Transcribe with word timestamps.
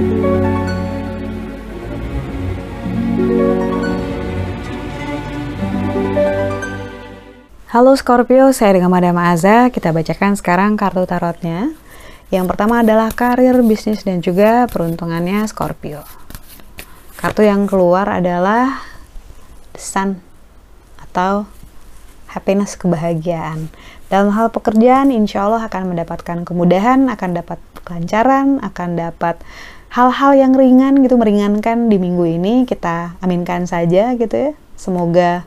Halo 0.00 0.08
Scorpio, 8.00 8.48
saya 8.56 8.80
dengan 8.80 8.88
Madam 8.88 9.20
Aza. 9.20 9.68
Kita 9.68 9.92
bacakan 9.92 10.40
sekarang 10.40 10.80
kartu 10.80 11.04
tarotnya. 11.04 11.76
Yang 12.32 12.48
pertama 12.48 12.80
adalah 12.80 13.12
karir, 13.12 13.60
bisnis, 13.60 14.00
dan 14.00 14.24
juga 14.24 14.64
peruntungannya 14.72 15.44
Scorpio. 15.44 16.00
Kartu 17.20 17.44
yang 17.44 17.68
keluar 17.68 18.08
adalah 18.08 18.80
The 19.76 19.84
Sun 19.84 20.16
atau 20.96 21.44
happiness, 22.32 22.72
kebahagiaan. 22.80 23.68
Dalam 24.08 24.32
hal 24.32 24.48
pekerjaan, 24.48 25.12
insya 25.12 25.44
Allah 25.44 25.68
akan 25.68 25.92
mendapatkan 25.92 26.48
kemudahan, 26.48 27.12
akan 27.12 27.30
dapat 27.36 27.60
kelancaran, 27.84 28.64
akan 28.64 28.88
dapat 28.96 29.36
hal-hal 29.90 30.32
yang 30.38 30.52
ringan 30.54 31.02
gitu, 31.02 31.18
meringankan 31.18 31.90
di 31.90 31.98
minggu 31.98 32.24
ini. 32.26 32.54
Kita 32.64 33.18
aminkan 33.20 33.66
saja 33.66 34.14
gitu 34.14 34.34
ya. 34.34 34.52
Semoga 34.78 35.44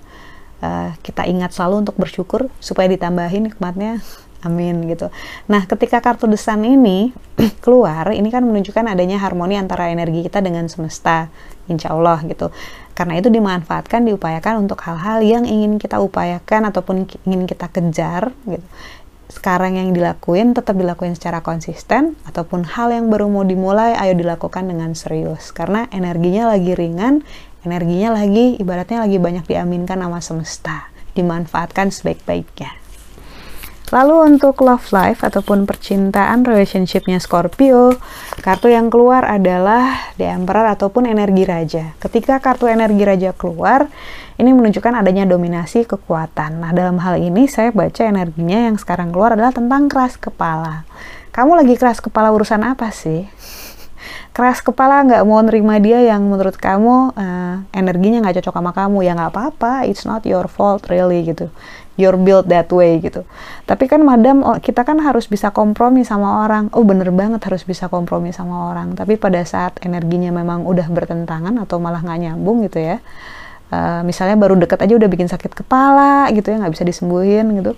uh, 0.63 0.89
kita 1.03 1.27
ingat 1.27 1.51
selalu 1.51 1.83
untuk 1.83 1.95
bersyukur 1.99 2.47
supaya 2.63 2.87
ditambahin 2.87 3.51
nikmatnya 3.51 3.99
amin 4.47 4.87
gitu 4.87 5.11
nah 5.51 5.67
ketika 5.67 5.99
kartu 5.99 6.25
desan 6.31 6.63
ini 6.63 7.11
keluar 7.63 8.15
ini 8.15 8.31
kan 8.31 8.47
menunjukkan 8.47 8.87
adanya 8.87 9.19
harmoni 9.19 9.59
antara 9.59 9.91
energi 9.91 10.23
kita 10.23 10.39
dengan 10.39 10.71
semesta 10.71 11.27
insya 11.67 11.91
Allah 11.95 12.19
gitu 12.27 12.51
karena 12.95 13.19
itu 13.19 13.31
dimanfaatkan 13.31 14.03
diupayakan 14.07 14.67
untuk 14.67 14.83
hal-hal 14.83 15.23
yang 15.23 15.43
ingin 15.47 15.79
kita 15.79 15.99
upayakan 15.99 16.71
ataupun 16.71 17.07
ingin 17.23 17.47
kita 17.47 17.71
kejar 17.71 18.35
gitu 18.47 18.67
sekarang 19.31 19.79
yang 19.79 19.95
dilakuin 19.95 20.51
tetap 20.51 20.75
dilakuin 20.75 21.15
secara 21.15 21.39
konsisten 21.39 22.19
ataupun 22.27 22.67
hal 22.67 22.91
yang 22.91 23.07
baru 23.07 23.31
mau 23.31 23.47
dimulai 23.47 23.95
ayo 23.95 24.13
dilakukan 24.19 24.67
dengan 24.67 24.91
serius. 24.93 25.55
Karena 25.55 25.87
energinya 25.95 26.51
lagi 26.51 26.75
ringan 26.75 27.23
energinya 27.63 28.19
lagi 28.19 28.59
ibaratnya 28.59 29.07
lagi 29.07 29.17
banyak 29.17 29.47
diaminkan 29.47 30.03
sama 30.03 30.19
semesta. 30.19 30.77
Dimanfaatkan 31.13 31.93
sebaik-baiknya 31.93 32.82
Lalu 33.93 34.33
untuk 34.33 34.57
love 34.65 34.89
life 34.89 35.21
ataupun 35.21 35.69
percintaan 35.69 36.41
relationshipnya 36.41 37.21
Scorpio, 37.21 37.93
kartu 38.41 38.73
yang 38.73 38.89
keluar 38.89 39.21
adalah 39.21 40.09
The 40.17 40.33
Emperor 40.33 40.65
ataupun 40.65 41.05
energi 41.05 41.45
raja. 41.45 41.93
Ketika 42.01 42.41
kartu 42.41 42.65
energi 42.65 43.05
raja 43.05 43.37
keluar, 43.37 43.85
ini 44.41 44.49
menunjukkan 44.49 44.97
adanya 44.97 45.29
dominasi 45.29 45.85
kekuatan. 45.85 46.57
Nah, 46.65 46.73
dalam 46.73 46.97
hal 47.05 47.21
ini 47.21 47.45
saya 47.45 47.69
baca 47.69 48.01
energinya 48.01 48.65
yang 48.65 48.81
sekarang 48.81 49.13
keluar 49.13 49.37
adalah 49.37 49.53
tentang 49.53 49.85
keras 49.85 50.17
kepala. 50.17 50.89
Kamu 51.29 51.53
lagi 51.53 51.77
keras 51.77 52.01
kepala 52.01 52.33
urusan 52.33 52.65
apa 52.65 52.89
sih? 52.89 53.29
Keras 54.33 54.59
kepala 54.65 55.05
nggak 55.05 55.23
mau 55.29 55.39
nerima 55.45 55.77
dia 55.77 56.01
yang 56.01 56.25
menurut 56.25 56.57
kamu 56.57 57.13
uh, 57.13 57.61
energinya 57.69 58.25
nggak 58.25 58.41
cocok 58.41 58.55
sama 58.57 58.71
kamu. 58.73 58.97
Ya 59.05 59.13
nggak 59.13 59.31
apa-apa 59.31 59.85
it's 59.85 60.03
not 60.03 60.25
your 60.25 60.49
fault 60.49 60.89
really 60.89 61.21
gitu. 61.23 61.53
You're 61.93 62.17
built 62.17 62.49
that 62.49 62.73
way 62.73 62.97
gitu. 62.97 63.21
Tapi 63.69 63.85
kan 63.85 64.01
madam 64.01 64.41
kita 64.57 64.81
kan 64.81 64.97
harus 64.97 65.29
bisa 65.29 65.53
kompromi 65.53 66.01
sama 66.01 66.41
orang. 66.41 66.73
Oh 66.73 66.81
bener 66.81 67.13
banget 67.13 67.45
harus 67.45 67.61
bisa 67.61 67.85
kompromi 67.85 68.33
sama 68.33 68.73
orang. 68.73 68.97
Tapi 68.97 69.21
pada 69.21 69.45
saat 69.45 69.77
energinya 69.85 70.33
memang 70.33 70.65
udah 70.65 70.89
bertentangan 70.89 71.53
atau 71.61 71.77
malah 71.77 72.01
nggak 72.01 72.19
nyambung 72.19 72.65
gitu 72.65 72.81
ya 72.81 72.97
uh, 73.73 74.01
misalnya 74.05 74.37
baru 74.37 74.55
deket 74.57 74.79
aja 74.85 74.93
udah 74.93 75.09
bikin 75.09 75.27
sakit 75.29 75.51
kepala 75.65 76.29
gitu 76.31 76.53
ya 76.53 76.61
nggak 76.61 76.73
bisa 76.73 76.85
disembuhin 76.85 77.45
gitu. 77.57 77.73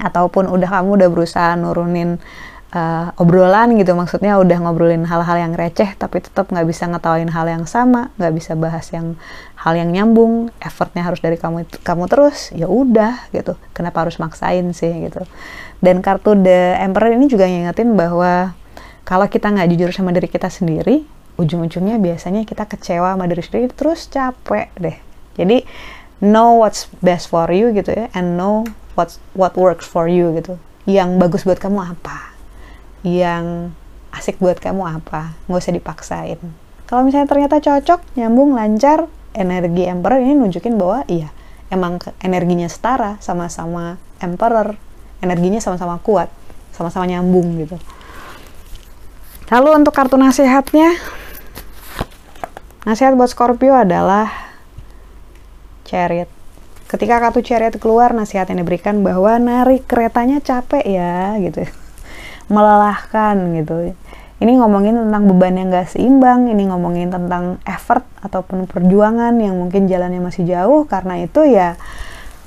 Ataupun 0.00 0.48
udah 0.48 0.68
kamu 0.80 0.96
udah 0.96 1.08
berusaha 1.12 1.52
nurunin 1.60 2.16
uh, 2.74 3.10
obrolan 3.18 3.74
gitu. 3.78 3.92
Maksudnya 3.94 4.38
udah 4.38 4.58
ngobrolin 4.62 5.04
hal-hal 5.06 5.36
yang 5.38 5.52
receh 5.54 5.94
tapi 5.98 6.22
tetap 6.22 6.50
nggak 6.50 6.66
bisa 6.66 6.86
ngetawain 6.90 7.30
hal 7.30 7.46
yang 7.46 7.64
sama 7.66 8.10
nggak 8.16 8.32
bisa 8.34 8.52
bahas 8.54 8.90
yang 8.94 9.18
hal 9.58 9.74
yang 9.76 9.90
nyambung. 9.90 10.54
Effortnya 10.62 11.06
harus 11.06 11.20
dari 11.22 11.36
kamu 11.36 11.66
kamu 11.82 12.04
terus 12.06 12.54
ya 12.54 12.70
udah 12.70 13.30
gitu. 13.34 13.58
Kenapa 13.74 14.06
harus 14.06 14.16
maksain 14.22 14.70
sih 14.72 15.10
gitu. 15.10 15.22
Dan 15.80 16.04
kartu 16.04 16.36
the 16.36 16.76
emperor 16.78 17.14
ini 17.14 17.26
juga 17.26 17.48
ngingetin 17.48 17.96
bahwa 17.96 18.54
kalau 19.04 19.26
kita 19.26 19.50
nggak 19.50 19.68
jujur 19.74 19.90
sama 19.90 20.14
diri 20.14 20.28
kita 20.30 20.52
sendiri 20.52 21.02
ujung-ujungnya 21.40 21.96
biasanya 21.96 22.44
kita 22.44 22.68
kecewa 22.68 23.16
sama 23.16 23.24
diri 23.24 23.40
sendiri 23.40 23.66
terus 23.72 24.06
capek 24.06 24.68
deh. 24.76 24.96
Jadi 25.40 25.64
know 26.20 26.60
what's 26.60 26.84
best 27.00 27.32
for 27.32 27.48
you 27.48 27.72
gitu 27.72 27.96
ya 27.96 28.12
and 28.12 28.36
know 28.36 28.68
what 28.92 29.16
what 29.32 29.56
works 29.56 29.88
for 29.88 30.04
you 30.04 30.36
gitu. 30.36 30.60
Yang 30.84 31.16
bagus 31.16 31.42
buat 31.48 31.56
kamu 31.56 31.96
apa 31.96 32.29
yang 33.06 33.72
asik 34.12 34.36
buat 34.42 34.58
kamu 34.58 34.82
apa? 35.00 35.38
Nggak 35.46 35.60
usah 35.60 35.74
dipaksain. 35.74 36.40
Kalau 36.90 37.06
misalnya 37.06 37.30
ternyata 37.30 37.62
cocok 37.62 38.18
nyambung 38.18 38.58
lancar 38.58 39.06
energi 39.30 39.86
emperor 39.86 40.18
ini 40.18 40.34
nunjukin 40.34 40.74
bahwa 40.74 41.06
iya 41.06 41.30
emang 41.70 42.02
energinya 42.20 42.66
setara 42.66 43.16
sama-sama 43.22 43.96
emperor. 44.18 44.74
Energinya 45.20 45.60
sama-sama 45.60 46.00
kuat 46.00 46.32
sama-sama 46.72 47.04
nyambung 47.04 47.60
gitu. 47.60 47.76
Lalu 49.52 49.84
untuk 49.84 49.92
kartu 49.92 50.16
nasihatnya 50.16 50.96
nasihat 52.88 53.12
buat 53.12 53.28
Scorpio 53.28 53.76
adalah 53.76 54.32
chariot. 55.84 56.30
Ketika 56.88 57.20
kartu 57.20 57.44
chariot 57.44 57.76
keluar 57.76 58.16
nasihat 58.16 58.48
yang 58.48 58.64
diberikan 58.64 59.04
bahwa 59.04 59.36
narik 59.36 59.84
keretanya 59.84 60.40
capek 60.40 60.82
ya 60.88 61.36
gitu 61.38 61.68
melelahkan 62.50 63.38
gitu. 63.56 63.94
Ini 64.40 64.56
ngomongin 64.56 64.96
tentang 64.96 65.28
beban 65.28 65.54
yang 65.54 65.68
gak 65.68 65.94
seimbang 65.94 66.48
ini 66.48 66.66
ngomongin 66.66 67.12
tentang 67.12 67.60
effort 67.68 68.08
ataupun 68.24 68.64
perjuangan 68.64 69.36
yang 69.36 69.56
mungkin 69.56 69.86
jalannya 69.86 70.20
masih 70.20 70.48
jauh. 70.48 70.88
Karena 70.88 71.20
itu 71.20 71.44
ya 71.46 71.76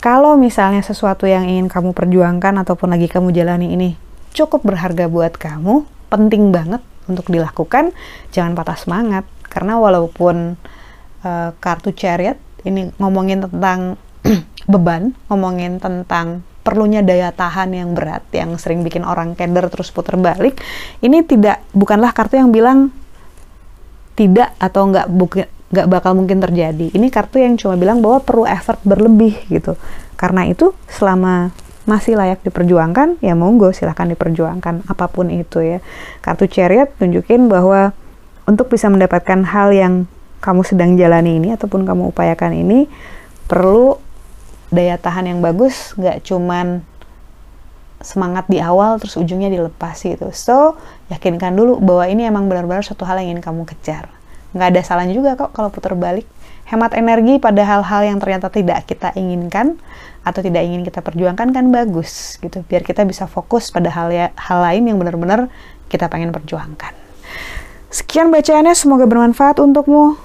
kalau 0.04 0.36
misalnya 0.36 0.84
sesuatu 0.84 1.24
yang 1.24 1.48
ingin 1.48 1.72
kamu 1.72 1.96
perjuangkan 1.96 2.66
ataupun 2.66 2.92
lagi 2.92 3.08
kamu 3.08 3.32
jalani 3.32 3.72
ini 3.72 3.90
cukup 4.34 4.66
berharga 4.66 5.06
buat 5.08 5.38
kamu 5.38 5.86
penting 6.10 6.50
banget 6.50 6.82
untuk 7.08 7.30
dilakukan 7.30 7.94
jangan 8.34 8.58
patah 8.58 8.78
semangat. 8.78 9.24
Karena 9.48 9.78
walaupun 9.78 10.58
uh, 11.22 11.50
kartu 11.62 11.94
chariot 11.94 12.42
ini 12.66 12.90
ngomongin 12.98 13.46
tentang 13.46 14.02
beban 14.72 15.14
ngomongin 15.30 15.78
tentang 15.78 16.42
perlunya 16.64 17.04
daya 17.04 17.30
tahan 17.36 17.76
yang 17.76 17.92
berat 17.92 18.24
yang 18.32 18.56
sering 18.56 18.82
bikin 18.88 19.04
orang 19.04 19.36
keder 19.36 19.68
terus 19.68 19.92
putar 19.92 20.16
balik 20.16 20.58
ini 21.04 21.22
tidak 21.28 21.60
bukanlah 21.76 22.16
kartu 22.16 22.40
yang 22.40 22.56
bilang 22.56 22.90
tidak 24.16 24.56
atau 24.58 24.88
nggak 24.88 25.08
bukan 25.12 25.46
nggak 25.74 25.90
bakal 25.90 26.14
mungkin 26.14 26.38
terjadi. 26.38 26.94
Ini 26.94 27.10
kartu 27.10 27.42
yang 27.42 27.58
cuma 27.58 27.74
bilang 27.74 27.98
bahwa 27.98 28.22
perlu 28.22 28.46
effort 28.46 28.78
berlebih 28.86 29.42
gitu. 29.50 29.74
Karena 30.14 30.46
itu 30.46 30.78
selama 30.86 31.50
masih 31.84 32.16
layak 32.16 32.46
diperjuangkan 32.48 33.20
ya 33.20 33.36
monggo 33.36 33.76
silahkan 33.76 34.08
diperjuangkan 34.14 34.86
apa 34.86 35.06
pun 35.10 35.34
itu 35.34 35.66
ya. 35.66 35.80
Kartu 36.22 36.46
chariot 36.46 36.94
tunjukin 37.02 37.50
bahwa 37.50 37.92
untuk 38.46 38.70
bisa 38.70 38.86
mendapatkan 38.94 39.42
hal 39.50 39.74
yang 39.74 39.94
kamu 40.46 40.62
sedang 40.62 40.94
jalani 40.94 41.42
ini 41.42 41.50
ataupun 41.58 41.90
kamu 41.90 42.14
upayakan 42.14 42.54
ini 42.54 42.86
perlu 43.50 43.98
daya 44.74 44.98
tahan 44.98 45.30
yang 45.30 45.40
bagus 45.40 45.94
nggak 45.94 46.26
cuman 46.26 46.82
semangat 48.04 48.50
di 48.52 48.60
awal 48.60 49.00
terus 49.00 49.16
ujungnya 49.16 49.48
dilepas 49.48 49.96
gitu. 50.02 50.34
So 50.36 50.76
yakinkan 51.08 51.56
dulu 51.56 51.80
bahwa 51.80 52.10
ini 52.10 52.28
emang 52.28 52.52
benar-benar 52.52 52.84
suatu 52.84 53.08
hal 53.08 53.22
yang 53.24 53.38
ingin 53.38 53.44
kamu 53.46 53.64
kejar. 53.70 54.12
Nggak 54.52 54.68
ada 54.76 54.82
salahnya 54.84 55.16
juga 55.16 55.40
kok 55.40 55.56
kalau 55.56 55.72
putar 55.72 55.96
balik. 55.96 56.28
Hemat 56.68 56.96
energi 56.96 57.38
pada 57.38 57.64
hal-hal 57.64 58.02
yang 58.08 58.18
ternyata 58.20 58.48
tidak 58.48 58.88
kita 58.88 59.12
inginkan 59.14 59.78
atau 60.24 60.40
tidak 60.40 60.64
ingin 60.64 60.82
kita 60.88 61.04
perjuangkan 61.04 61.52
kan 61.52 61.66
bagus 61.72 62.40
gitu. 62.40 62.64
Biar 62.68 62.82
kita 62.84 63.04
bisa 63.04 63.28
fokus 63.28 63.72
pada 63.72 63.92
hal 63.92 64.10
ya, 64.12 64.32
hal 64.36 64.64
lain 64.64 64.88
yang 64.90 64.98
benar-benar 65.00 65.52
kita 65.92 66.08
pengen 66.08 66.32
perjuangkan. 66.32 66.96
Sekian 67.94 68.34
bacaannya 68.34 68.74
semoga 68.74 69.06
bermanfaat 69.06 69.62
untukmu 69.62 70.18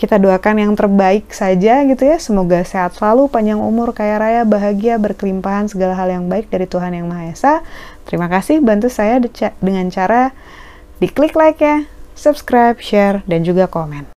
kita 0.00 0.16
doakan 0.16 0.64
yang 0.64 0.72
terbaik 0.72 1.28
saja 1.28 1.84
gitu 1.84 2.08
ya. 2.08 2.16
Semoga 2.16 2.64
sehat 2.64 2.96
selalu, 2.96 3.28
panjang 3.28 3.60
umur, 3.60 3.92
kaya 3.92 4.16
raya, 4.16 4.48
bahagia, 4.48 4.96
berkelimpahan 4.96 5.68
segala 5.68 5.92
hal 5.92 6.08
yang 6.08 6.24
baik 6.24 6.48
dari 6.48 6.64
Tuhan 6.64 6.96
Yang 6.96 7.06
Maha 7.12 7.24
Esa. 7.28 7.54
Terima 8.08 8.32
kasih 8.32 8.64
bantu 8.64 8.88
saya 8.88 9.20
dengan 9.60 9.92
cara 9.92 10.32
diklik 11.04 11.36
like 11.36 11.60
ya, 11.60 11.84
subscribe, 12.16 12.80
share, 12.80 13.20
dan 13.28 13.44
juga 13.44 13.68
komen. 13.68 14.08